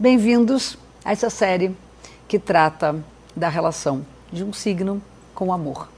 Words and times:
Bem-vindos 0.00 0.78
a 1.04 1.10
essa 1.10 1.28
série 1.28 1.76
que 2.28 2.38
trata 2.38 2.94
da 3.34 3.48
relação 3.48 4.06
de 4.32 4.44
um 4.44 4.52
signo 4.52 5.02
com 5.34 5.48
o 5.48 5.52
amor, 5.52 5.88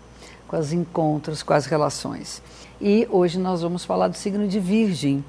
com 0.49 0.59
os 0.59 0.73
encontros, 0.73 1.43
com 1.43 1.53
as 1.53 1.67
relações. 1.67 2.43
E 2.81 3.07
hoje 3.11 3.39
nós 3.39 3.61
vamos 3.61 3.85
falar 3.85 4.09
do 4.09 4.17
signo 4.17 4.49
de 4.49 4.59
Virgem, 4.59 5.23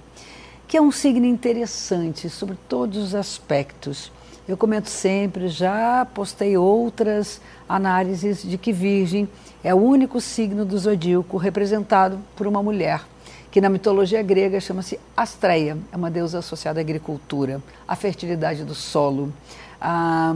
que 0.70 0.78
é 0.78 0.82
um 0.82 0.90
signo 0.90 1.26
interessante 1.26 2.30
sobre 2.30 2.58
todos 2.70 2.98
os 2.98 3.14
aspectos. 3.14 4.10
Eu 4.48 4.56
comento 4.56 4.90
sempre, 4.90 5.50
já 5.50 6.06
postei 6.06 6.56
outras 6.56 7.42
análises 7.68 8.42
de 8.42 8.58
que 8.58 8.72
Virgem 8.72 9.28
é 9.62 9.76
o 9.76 9.80
único 9.80 10.22
signo 10.22 10.64
do 10.64 10.80
zodíaco 10.80 11.36
representado 11.36 12.18
por 12.38 12.48
uma 12.48 12.64
mulher 12.64 13.02
que 13.52 13.60
na 13.60 13.70
mitologia 13.70 14.24
grega 14.24 14.62
chama-se 14.62 14.98
Astreia, 15.16 15.78
é 15.92 15.98
uma 15.98 16.10
deusa 16.10 16.40
associada 16.40 16.80
à 16.80 16.82
agricultura, 16.82 17.62
à 17.86 17.96
fertilidade 17.98 18.64
do 18.64 18.74
solo, 18.74 19.32
à, 19.80 20.34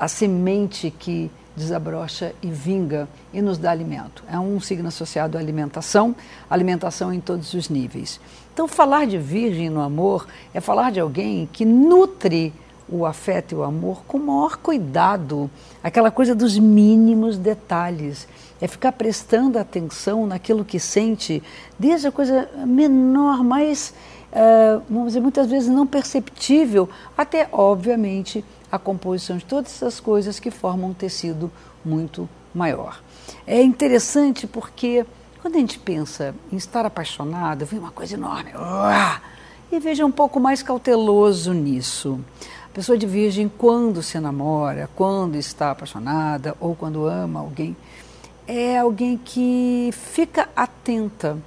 à 0.00 0.08
semente 0.08 0.90
que 0.90 1.30
desabrocha 1.56 2.34
e 2.42 2.50
vinga 2.50 3.08
e 3.32 3.40
nos 3.40 3.56
dá 3.56 3.70
alimento. 3.70 4.22
É 4.28 4.38
um 4.38 4.60
signo 4.60 4.88
associado 4.88 5.38
à 5.38 5.40
alimentação, 5.40 6.14
alimentação 6.50 7.12
em 7.12 7.20
todos 7.20 7.54
os 7.54 7.68
níveis. 7.68 8.20
Então, 8.52 8.66
falar 8.66 9.06
de 9.06 9.16
virgem 9.16 9.70
no 9.70 9.80
amor 9.80 10.26
é 10.52 10.60
falar 10.60 10.90
de 10.90 10.98
alguém 10.98 11.48
que 11.52 11.64
nutre 11.64 12.52
o 12.88 13.04
afeto 13.04 13.52
e 13.52 13.54
o 13.56 13.62
amor 13.62 14.02
com 14.06 14.18
o 14.18 14.26
maior 14.26 14.56
cuidado, 14.56 15.50
aquela 15.82 16.10
coisa 16.10 16.34
dos 16.34 16.58
mínimos 16.58 17.36
detalhes. 17.36 18.28
É 18.60 18.66
ficar 18.66 18.92
prestando 18.92 19.58
atenção 19.58 20.26
naquilo 20.26 20.64
que 20.64 20.78
sente, 20.78 21.42
desde 21.78 22.06
a 22.06 22.12
coisa 22.12 22.48
menor, 22.66 23.44
mais, 23.44 23.92
uh, 24.32 24.82
vamos 24.88 25.08
dizer, 25.08 25.20
muitas 25.20 25.46
vezes 25.46 25.68
não 25.68 25.86
perceptível, 25.86 26.88
até, 27.18 27.48
obviamente, 27.52 28.44
a 28.70 28.78
composição 28.78 29.36
de 29.36 29.44
todas 29.44 29.72
essas 29.72 30.00
coisas 30.00 30.40
que 30.40 30.50
formam 30.50 30.90
um 30.90 30.94
tecido 30.94 31.50
muito 31.84 32.28
maior. 32.54 33.02
É 33.46 33.62
interessante 33.62 34.46
porque 34.46 35.04
quando 35.42 35.56
a 35.56 35.58
gente 35.58 35.78
pensa 35.78 36.34
em 36.50 36.56
estar 36.56 36.86
apaixonado, 36.86 37.66
vem 37.66 37.78
uma 37.78 37.90
coisa 37.90 38.14
enorme, 38.14 38.52
e 39.70 39.78
veja 39.78 40.06
um 40.06 40.10
pouco 40.10 40.40
mais 40.40 40.62
cauteloso 40.62 41.52
nisso 41.52 42.20
pessoa 42.76 42.98
de 42.98 43.06
virgem, 43.06 43.48
quando 43.48 44.02
se 44.02 44.20
namora, 44.20 44.86
quando 44.94 45.36
está 45.36 45.70
apaixonada 45.70 46.54
ou 46.60 46.76
quando 46.76 47.06
ama 47.06 47.40
alguém, 47.40 47.74
é 48.46 48.76
alguém 48.76 49.16
que 49.16 49.88
fica 49.92 50.46
atenta 50.54 51.38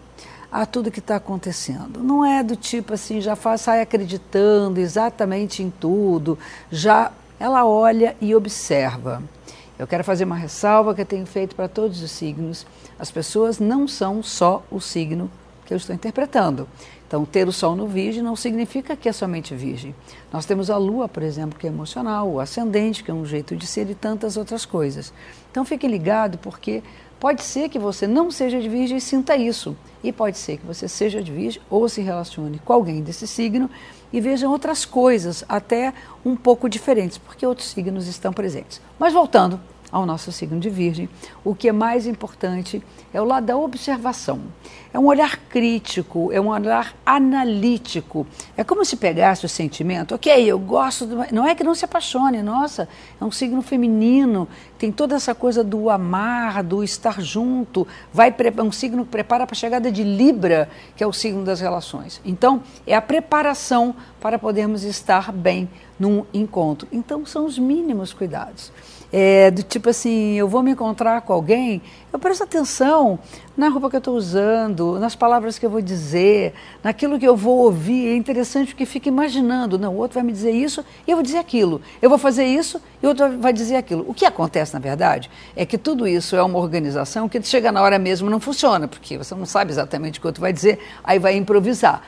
a 0.52 0.66
tudo 0.66 0.90
que 0.90 0.98
está 0.98 1.18
acontecendo. 1.18 2.02
Não 2.02 2.26
é 2.26 2.42
do 2.42 2.56
tipo 2.56 2.96
assim, 2.96 3.22
já 3.22 3.36
faz, 3.36 3.62
sai 3.62 3.80
acreditando 3.80 4.80
exatamente 4.80 5.62
em 5.62 5.70
tudo, 5.70 6.36
já 6.72 7.12
ela 7.40 7.64
olha 7.64 8.16
e 8.20 8.34
observa. 8.34 9.22
Eu 9.78 9.86
quero 9.86 10.04
fazer 10.04 10.24
uma 10.24 10.36
ressalva 10.36 10.96
que 10.96 11.02
eu 11.02 11.06
tenho 11.06 11.28
feito 11.28 11.56
para 11.56 11.68
todos 11.68 12.02
os 12.02 12.10
signos. 12.10 12.66
As 12.98 13.12
pessoas 13.12 13.60
não 13.60 13.88
são 13.88 14.24
só 14.24 14.64
o 14.72 14.82
signo 14.82 15.30
que 15.70 15.74
eu 15.74 15.78
estou 15.78 15.96
interpretando. 15.96 16.68
Então, 17.08 17.24
ter 17.24 17.48
o 17.48 17.52
Sol 17.52 17.76
no 17.76 17.86
Virgem 17.86 18.24
não 18.24 18.36
significa 18.36 18.96
que 18.96 19.08
é 19.08 19.12
somente 19.12 19.54
Virgem. 19.54 19.96
Nós 20.34 20.44
temos 20.44 20.72
a 20.72 20.78
Lua, 20.78 21.08
por 21.08 21.22
exemplo, 21.22 21.60
que 21.60 21.68
é 21.68 21.70
emocional, 21.70 22.28
o 22.28 22.40
Ascendente, 22.40 23.04
que 23.04 23.12
é 23.12 23.14
um 23.14 23.24
jeito 23.24 23.56
de 23.56 23.68
ser, 23.68 23.88
e 23.88 23.94
tantas 23.94 24.36
outras 24.36 24.66
coisas. 24.66 25.14
Então, 25.52 25.64
fique 25.64 25.88
ligado, 25.88 26.40
porque 26.40 26.82
pode 27.20 27.44
ser 27.44 27.70
que 27.70 27.78
você 27.78 28.08
não 28.08 28.32
seja 28.32 28.60
de 28.60 28.68
Virgem 28.68 28.98
e 28.98 29.02
sinta 29.02 29.38
isso. 29.38 29.78
E 30.04 30.12
pode 30.12 30.40
ser 30.40 30.58
que 30.58 30.66
você 30.66 30.88
seja 30.88 31.22
de 31.22 31.32
Virgem 31.32 31.62
ou 31.70 31.88
se 31.88 32.02
relacione 32.02 32.60
com 32.66 32.74
alguém 32.74 33.04
desse 33.04 33.28
signo 33.28 33.70
e 34.12 34.20
veja 34.20 34.50
outras 34.50 34.86
coisas, 34.86 35.46
até 35.48 35.94
um 36.26 36.36
pouco 36.36 36.68
diferentes, 36.68 37.20
porque 37.20 37.46
outros 37.46 37.70
signos 37.70 38.08
estão 38.08 38.34
presentes. 38.34 38.82
Mas 38.98 39.14
voltando 39.14 39.60
ao 39.92 40.06
nosso 40.06 40.32
signo 40.32 40.60
de 40.60 40.70
Virgem, 40.70 41.10
o 41.44 41.56
que 41.56 41.70
é 41.70 41.72
mais 41.72 42.06
importante 42.06 42.82
é 43.14 43.22
o 43.22 43.26
lado 43.26 43.46
da 43.46 43.58
observação. 43.58 44.40
É 44.94 45.00
um 45.00 45.06
olhar 45.06 45.38
crítico, 45.50 46.32
é 46.32 46.42
um 46.42 46.48
olhar 46.48 46.96
analítico. 47.06 48.26
É 48.58 48.64
como 48.64 48.84
se 48.84 48.98
pegasse 48.98 49.46
o 49.46 49.50
sentimento, 49.50 50.16
ok, 50.16 50.46
eu 50.46 50.58
gosto, 50.58 51.06
do... 51.06 51.18
não 51.32 51.46
é 51.46 51.54
que 51.54 51.64
não 51.64 51.76
se 51.76 51.86
apaixone, 51.86 52.42
nossa, 52.42 52.88
é 53.20 53.24
um 53.24 53.32
signo 53.32 53.62
feminino, 53.62 54.48
tem 54.78 54.92
toda 54.92 55.16
essa 55.16 55.36
coisa 55.36 55.64
do 55.64 55.90
amar, 55.90 56.64
do 56.64 56.84
estar 56.84 57.22
junto, 57.22 57.88
vai 58.14 58.34
é 58.40 58.62
um 58.64 58.72
signo 58.72 59.06
que 59.06 59.12
prepara 59.12 59.46
para 59.46 59.54
a 59.54 59.58
chegada 59.58 59.92
de 59.92 60.04
Libra, 60.04 60.70
que 60.96 61.04
é 61.04 61.08
o 61.08 61.14
signo 61.14 61.44
das 61.44 61.60
relações. 61.60 62.22
Então, 62.26 62.64
é 62.88 62.96
a 62.96 63.02
preparação 63.02 63.96
para 64.20 64.40
podermos 64.40 64.84
estar 64.84 65.32
bem 65.32 65.70
num 66.00 66.26
encontro. 66.34 66.88
Então, 66.92 67.26
são 67.26 67.46
os 67.46 67.60
mínimos 67.60 68.14
cuidados. 68.14 68.72
É, 69.12 69.50
do 69.50 69.64
tipo 69.64 69.90
assim, 69.90 70.36
eu 70.36 70.48
vou 70.48 70.62
me 70.62 70.72
encontrar 70.72 71.22
com 71.22 71.34
alguém, 71.34 71.82
eu 72.14 72.20
presto 72.20 72.44
atenção 72.44 73.18
na 73.58 73.68
roupa 73.68 73.90
que 73.90 73.96
eu 73.96 74.00
estou 74.00 74.16
usando, 74.16 75.00
nas 75.00 75.16
palavras 75.16 75.58
que 75.58 75.66
eu 75.66 75.70
vou 75.70 75.82
dizer, 75.82 76.54
naquilo 76.84 77.18
que 77.18 77.28
eu 77.28 77.36
vou 77.36 77.58
ouvir. 77.58 78.10
É 78.10 78.16
interessante 78.16 78.68
porque 78.68 78.86
fica 78.86 79.10
imaginando, 79.10 79.80
não, 79.80 79.96
o 79.96 79.98
outro 79.98 80.16
vai 80.16 80.24
me 80.24 80.32
dizer 80.32 80.52
isso 80.52 80.86
e 81.08 81.12
eu 81.12 81.18
vou 81.18 81.24
dizer 81.24 81.40
aquilo. 81.40 81.82
Eu 82.02 82.10
vou 82.10 82.20
fazer 82.20 82.46
isso 82.46 82.80
e 83.02 83.08
outro 83.08 83.38
vai 83.40 83.54
dizer 83.54 83.76
aquilo. 83.76 84.06
O 84.08 84.14
que 84.14 84.26
acontece, 84.26 84.74
na 84.74 84.80
verdade, 84.80 85.30
é 85.56 85.66
que 85.66 85.78
tudo 85.78 86.08
isso 86.08 86.36
é 86.36 86.44
uma 86.44 86.60
organização 86.60 87.30
que 87.30 87.42
chega 87.42 87.72
na 87.72 87.82
hora 87.82 87.98
mesmo 87.98 88.30
não 88.30 88.40
funciona, 88.40 88.88
porque 88.88 89.18
você 89.18 89.34
não 89.36 89.46
sabe 89.46 89.72
exatamente 89.72 90.20
o 90.20 90.22
que 90.22 90.28
outro 90.28 90.42
vai 90.42 90.52
dizer, 90.52 90.80
aí 91.04 91.20
vai 91.20 91.36
improvisar 91.36 92.02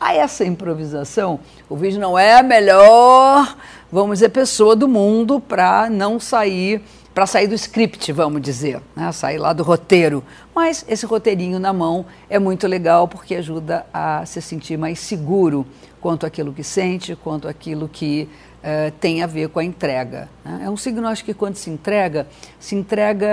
a 0.00 0.14
essa 0.14 0.44
improvisação, 0.44 1.40
o 1.68 1.76
vídeo 1.76 2.00
não 2.00 2.18
é 2.18 2.38
a 2.38 2.42
melhor, 2.42 3.56
vamos 3.90 4.18
dizer, 4.18 4.28
pessoa 4.28 4.76
do 4.76 4.86
mundo 4.86 5.40
para 5.40 5.88
não 5.88 6.20
sair, 6.20 6.82
para 7.16 7.26
sair 7.26 7.46
do 7.46 7.54
script, 7.54 8.12
vamos 8.12 8.42
dizer, 8.42 8.78
né? 8.94 9.10
sair 9.10 9.38
lá 9.38 9.54
do 9.54 9.62
roteiro. 9.62 10.22
Mas 10.54 10.84
esse 10.86 11.06
roteirinho 11.06 11.58
na 11.58 11.72
mão 11.72 12.04
é 12.28 12.38
muito 12.38 12.66
legal 12.66 13.08
porque 13.08 13.34
ajuda 13.36 13.86
a 13.90 14.26
se 14.26 14.42
sentir 14.42 14.76
mais 14.76 15.00
seguro 15.00 15.66
quanto 15.98 16.26
aquilo 16.26 16.52
que 16.52 16.62
sente, 16.62 17.16
quanto 17.16 17.48
aquilo 17.48 17.88
que 17.88 18.28
uh, 18.58 18.90
tem 19.00 19.22
a 19.22 19.26
ver 19.26 19.48
com 19.48 19.58
a 19.58 19.64
entrega. 19.64 20.28
Né? 20.44 20.64
É 20.64 20.68
um 20.68 20.76
signo, 20.76 21.08
acho 21.08 21.24
que 21.24 21.32
quando 21.32 21.56
se 21.56 21.70
entrega, 21.70 22.26
se 22.60 22.74
entrega. 22.74 23.26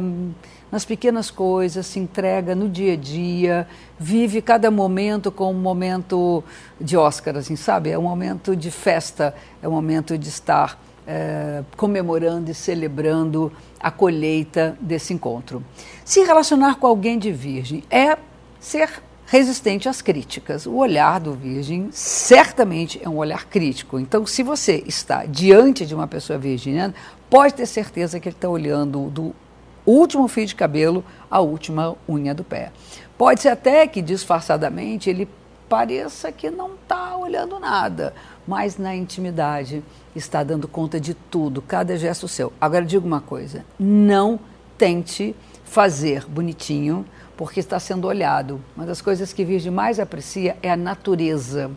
Hum, 0.00 0.30
nas 0.72 0.84
pequenas 0.84 1.30
coisas, 1.30 1.86
se 1.86 1.98
entrega 2.00 2.54
no 2.54 2.68
dia 2.68 2.94
a 2.94 2.96
dia, 2.96 3.68
vive 3.98 4.42
cada 4.42 4.68
momento 4.68 5.30
como 5.30 5.56
um 5.56 5.62
momento 5.62 6.42
de 6.80 6.96
Oscar, 6.96 7.36
assim, 7.36 7.54
sabe? 7.54 7.90
É 7.90 7.96
um 7.96 8.02
momento 8.02 8.56
de 8.56 8.68
festa, 8.70 9.32
é 9.62 9.68
um 9.68 9.70
momento 9.70 10.18
de 10.18 10.28
estar 10.28 10.76
é, 11.06 11.62
comemorando 11.76 12.50
e 12.50 12.54
celebrando 12.54 13.52
a 13.78 13.90
colheita 13.90 14.76
desse 14.80 15.12
encontro. 15.12 15.64
Se 16.04 16.20
relacionar 16.20 16.76
com 16.76 16.86
alguém 16.86 17.18
de 17.18 17.30
virgem 17.30 17.84
é 17.90 18.18
ser 18.58 19.02
resistente 19.26 19.88
às 19.88 20.00
críticas. 20.00 20.66
O 20.66 20.74
olhar 20.76 21.20
do 21.20 21.32
virgem 21.32 21.88
certamente 21.90 23.00
é 23.02 23.08
um 23.08 23.16
olhar 23.16 23.46
crítico. 23.46 23.98
Então, 23.98 24.24
se 24.24 24.42
você 24.42 24.82
está 24.86 25.24
diante 25.26 25.84
de 25.84 25.94
uma 25.94 26.06
pessoa 26.06 26.38
virginiana, 26.38 26.94
pode 27.28 27.54
ter 27.54 27.66
certeza 27.66 28.20
que 28.20 28.28
ele 28.28 28.36
está 28.36 28.48
olhando 28.48 29.10
do 29.10 29.34
último 29.84 30.26
fio 30.28 30.46
de 30.46 30.54
cabelo 30.54 31.04
à 31.30 31.40
última 31.40 31.96
unha 32.08 32.34
do 32.34 32.44
pé. 32.44 32.72
Pode 33.18 33.42
ser 33.42 33.48
até 33.48 33.86
que 33.86 34.02
disfarçadamente 34.02 35.10
ele 35.10 35.28
pareça 35.68 36.30
que 36.32 36.50
não 36.50 36.74
está 36.74 37.16
olhando 37.16 37.58
nada, 37.58 38.14
mas 38.46 38.78
na 38.78 38.94
intimidade 38.94 39.82
está 40.14 40.42
dando 40.42 40.68
conta 40.68 41.00
de 41.00 41.14
tudo, 41.14 41.60
cada 41.60 41.96
gesto 41.96 42.28
seu. 42.28 42.52
Agora 42.60 42.84
digo 42.84 43.06
uma 43.06 43.20
coisa: 43.20 43.64
não 43.78 44.38
tente 44.78 45.34
fazer 45.64 46.24
bonitinho 46.26 47.04
porque 47.36 47.60
está 47.60 47.78
sendo 47.78 48.06
olhado. 48.06 48.60
Uma 48.76 48.86
das 48.86 49.02
coisas 49.02 49.32
que 49.32 49.44
Virgem 49.44 49.72
mais 49.72 50.00
aprecia 50.00 50.56
é 50.62 50.70
a 50.70 50.76
natureza. 50.76 51.70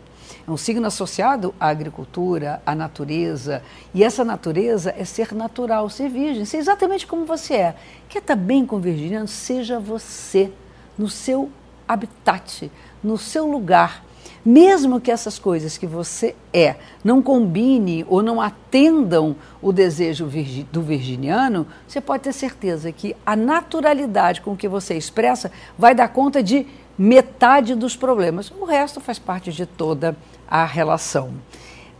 É 0.46 0.50
um 0.50 0.56
signo 0.56 0.86
associado 0.86 1.54
à 1.58 1.68
agricultura, 1.68 2.62
à 2.64 2.74
natureza. 2.74 3.62
E 3.92 4.02
essa 4.02 4.24
natureza 4.24 4.94
é 4.96 5.04
ser 5.04 5.34
natural, 5.34 5.90
ser 5.90 6.08
virgem, 6.08 6.44
ser 6.44 6.58
exatamente 6.58 7.06
como 7.06 7.24
você 7.24 7.54
é. 7.54 7.76
Quer 8.08 8.20
estar 8.20 8.36
bem 8.36 8.64
com 8.64 8.76
o 8.76 8.80
virginiano? 8.80 9.26
Seja 9.26 9.80
você, 9.80 10.52
no 10.96 11.08
seu 11.08 11.50
habitat, 11.92 12.70
no 13.02 13.16
seu 13.18 13.46
lugar. 13.46 14.04
Mesmo 14.44 15.00
que 15.00 15.10
essas 15.10 15.38
coisas 15.38 15.76
que 15.76 15.86
você 15.86 16.34
é 16.52 16.76
não 17.04 17.20
combine 17.20 18.06
ou 18.08 18.22
não 18.22 18.40
atendam 18.40 19.36
o 19.60 19.70
desejo 19.70 20.30
do 20.72 20.80
virginiano, 20.80 21.66
você 21.86 22.00
pode 22.00 22.22
ter 22.22 22.32
certeza 22.32 22.90
que 22.90 23.14
a 23.24 23.36
naturalidade 23.36 24.40
com 24.40 24.56
que 24.56 24.66
você 24.66 24.94
expressa 24.96 25.52
vai 25.76 25.94
dar 25.94 26.08
conta 26.08 26.42
de 26.42 26.66
metade 26.96 27.74
dos 27.74 27.96
problemas. 27.96 28.50
O 28.50 28.64
resto 28.64 28.98
faz 28.98 29.18
parte 29.18 29.52
de 29.52 29.66
toda 29.66 30.16
a 30.48 30.64
relação. 30.64 31.32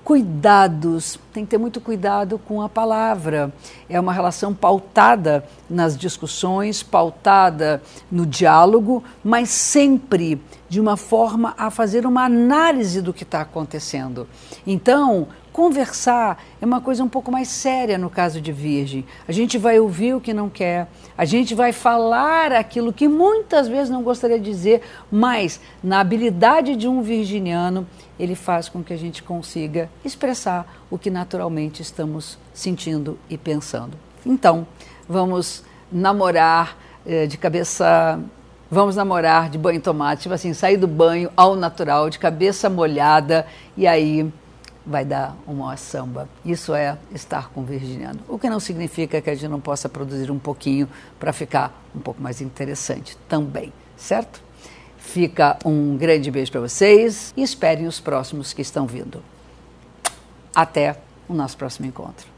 Cuidados, 0.04 1.18
tem 1.32 1.44
que 1.44 1.50
ter 1.50 1.58
muito 1.58 1.80
cuidado 1.80 2.38
com 2.38 2.62
a 2.62 2.68
palavra. 2.68 3.52
É 3.88 4.00
uma 4.00 4.12
relação 4.12 4.54
pautada 4.54 5.44
nas 5.68 5.96
discussões, 5.96 6.82
pautada 6.82 7.82
no 8.10 8.26
diálogo, 8.26 9.04
mas 9.22 9.50
sempre 9.50 10.40
de 10.70 10.80
uma 10.80 10.96
forma 10.96 11.52
a 11.58 11.68
fazer 11.68 12.06
uma 12.06 12.24
análise 12.24 13.02
do 13.02 13.12
que 13.12 13.24
está 13.24 13.40
acontecendo. 13.40 14.28
Então, 14.64 15.26
conversar 15.52 16.40
é 16.60 16.64
uma 16.64 16.80
coisa 16.80 17.02
um 17.02 17.08
pouco 17.08 17.32
mais 17.32 17.48
séria 17.48 17.98
no 17.98 18.08
caso 18.08 18.40
de 18.40 18.52
Virgem. 18.52 19.04
A 19.26 19.32
gente 19.32 19.58
vai 19.58 19.80
ouvir 19.80 20.14
o 20.14 20.20
que 20.20 20.32
não 20.32 20.48
quer, 20.48 20.86
a 21.18 21.24
gente 21.24 21.56
vai 21.56 21.72
falar 21.72 22.52
aquilo 22.52 22.92
que 22.92 23.08
muitas 23.08 23.66
vezes 23.66 23.90
não 23.90 24.04
gostaria 24.04 24.38
de 24.38 24.48
dizer, 24.48 24.80
mas 25.10 25.60
na 25.82 25.98
habilidade 25.98 26.76
de 26.76 26.86
um 26.86 27.02
virginiano, 27.02 27.84
ele 28.16 28.36
faz 28.36 28.68
com 28.68 28.80
que 28.80 28.92
a 28.92 28.96
gente 28.96 29.24
consiga 29.24 29.90
expressar 30.04 30.84
o 30.88 30.96
que 30.96 31.10
naturalmente 31.10 31.82
estamos 31.82 32.38
sentindo 32.54 33.18
e 33.28 33.36
pensando. 33.36 33.98
Então, 34.24 34.64
vamos 35.08 35.64
namorar 35.90 36.76
eh, 37.04 37.26
de 37.26 37.36
cabeça. 37.36 38.20
Vamos 38.70 38.94
namorar 38.94 39.50
de 39.50 39.58
banho 39.58 39.80
tomate, 39.80 40.22
tipo 40.22 40.34
assim, 40.34 40.54
sair 40.54 40.76
do 40.76 40.86
banho 40.86 41.28
ao 41.36 41.56
natural, 41.56 42.08
de 42.08 42.20
cabeça 42.20 42.70
molhada, 42.70 43.44
e 43.76 43.84
aí 43.84 44.32
vai 44.86 45.04
dar 45.04 45.36
uma 45.44 45.76
samba. 45.76 46.28
Isso 46.44 46.72
é 46.72 46.96
estar 47.12 47.50
com 47.50 47.62
o 47.62 47.64
virginiano. 47.64 48.20
O 48.28 48.38
que 48.38 48.48
não 48.48 48.60
significa 48.60 49.20
que 49.20 49.28
a 49.28 49.34
gente 49.34 49.48
não 49.48 49.60
possa 49.60 49.88
produzir 49.88 50.30
um 50.30 50.38
pouquinho 50.38 50.88
para 51.18 51.32
ficar 51.32 51.82
um 51.92 51.98
pouco 51.98 52.22
mais 52.22 52.40
interessante 52.40 53.18
também, 53.28 53.72
certo? 53.96 54.40
Fica 54.98 55.58
um 55.64 55.96
grande 55.96 56.30
beijo 56.30 56.52
para 56.52 56.60
vocês 56.60 57.34
e 57.36 57.42
esperem 57.42 57.88
os 57.88 57.98
próximos 57.98 58.52
que 58.52 58.62
estão 58.62 58.86
vindo. 58.86 59.20
Até 60.54 60.96
o 61.28 61.34
nosso 61.34 61.56
próximo 61.56 61.86
encontro. 61.86 62.30